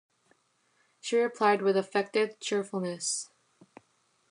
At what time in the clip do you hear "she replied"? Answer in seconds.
0.99-1.61